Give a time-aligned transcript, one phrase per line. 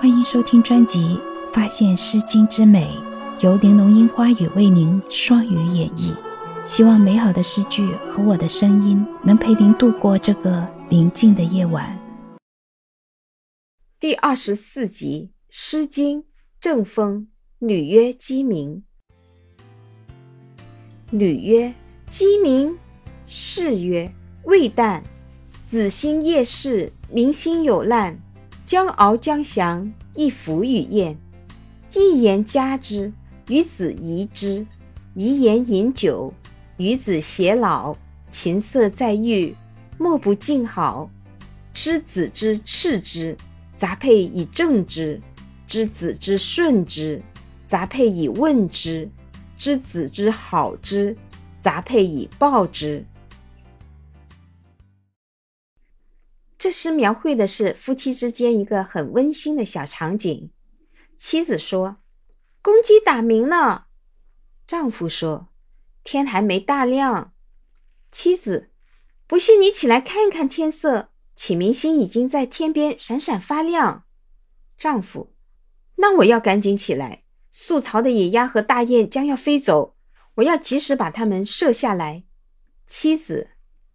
[0.00, 0.98] 欢迎收听专辑
[1.52, 2.86] 《发现诗经之美》，
[3.44, 6.16] 由玲珑樱花雨为您双语演绎。
[6.64, 11.98] 希望美好的诗句和我的声音能陪您度过这个宁静的夜晚。
[13.98, 16.22] 第二十四集《诗经·
[16.58, 17.28] 正风·
[17.66, 18.82] 女曰鸡鸣》。
[21.10, 21.74] 女曰
[22.08, 22.78] ：“鸡鸣。”
[23.26, 24.10] 士曰
[24.44, 25.02] ：“未旦。”
[25.68, 28.18] 子兴夜市，民心有难。
[28.70, 31.18] 将敖将降，亦弗与宴。
[31.92, 33.12] 一言加之，
[33.48, 34.64] 与子疑之；
[35.14, 36.32] 遗言饮酒，
[36.76, 37.96] 与子偕老。
[38.30, 39.56] 琴瑟在御，
[39.98, 41.10] 莫不敬好。
[41.74, 43.36] 知子之斥之，
[43.76, 45.18] 杂配以正之；
[45.66, 47.20] 知子之顺之，
[47.66, 49.08] 杂配以问之；
[49.58, 51.16] 知子之好之，
[51.60, 53.04] 杂配以报之。
[56.60, 60.50] 这诗描绘的是夫妻之间一个很温馨的小场景。
[61.16, 61.96] 妻子说
[62.60, 63.86] ：“公鸡打鸣了。”
[64.68, 65.48] 丈夫说
[66.04, 67.32] ：“天还没大亮。”
[68.12, 68.68] 妻子
[69.26, 74.04] ：“不信你起来看看天色，启明星已经在天边闪闪发亮。”
[74.76, 75.32] 丈夫
[75.96, 77.22] ：“那我要赶紧起来。
[77.50, 79.96] 宿巢的野鸭和大雁将要飞走，
[80.34, 82.24] 我要及时把它们射下来。”
[82.86, 83.52] 妻子：“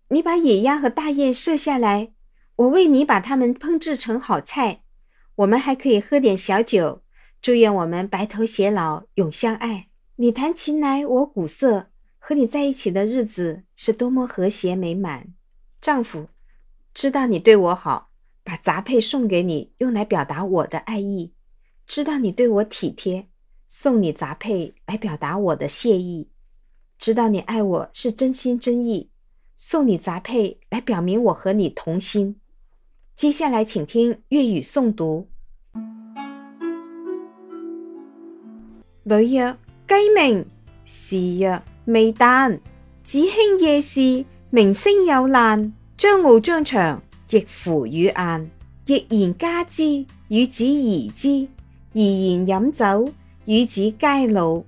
[0.10, 2.14] 你把野鸭和大雁射下来。”
[2.58, 4.84] 我为你把它们烹制成好菜，
[5.36, 7.04] 我们还可以喝点小酒。
[7.42, 9.90] 祝愿我们白头偕老，永相爱。
[10.16, 15.34] 你弹琴来，我鼓瑟，和你在一起的日子是多么和谐美满。
[15.82, 16.30] 丈夫
[16.94, 18.10] 知道你对我好，
[18.44, 21.34] 把杂配送给你，用来表达我的爱意。
[21.86, 23.28] 知道你对我体贴，
[23.68, 26.32] 送你杂配来表达我的谢意。
[26.98, 29.12] 知道你爱我是真心真意，
[29.58, 32.40] 送你杂配来表明我和你同心。
[33.16, 35.30] 接下来，请听粤语诵读。
[39.04, 39.56] 女曰：
[39.88, 40.46] 鸡鸣。
[40.84, 42.60] 时曰：未旦。
[43.04, 45.72] 子兴夜视，明星有难。
[45.98, 48.52] 将敖将长，亦弗与晏。
[48.86, 51.48] 亦言加之，与子疑之。
[51.94, 53.10] 而言饮酒，
[53.46, 54.62] 与子偕老。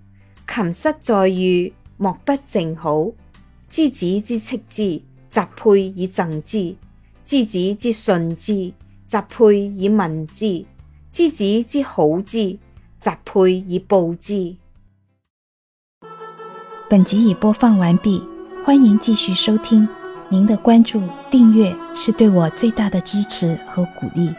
[0.48, 3.12] 琴瑟在御，莫不正好。
[3.68, 6.78] 知子之斥之，杂佩以赠之。
[7.28, 8.72] 知子之顺之，
[9.06, 10.64] 则配以问之；
[11.12, 12.58] 知子之好之，
[13.02, 14.56] 则配以报之。
[16.90, 18.24] 本集已播放完毕，
[18.64, 19.86] 欢迎继续收听。
[20.30, 24.34] 您的关注、订阅是对我最大的支持和鼓励。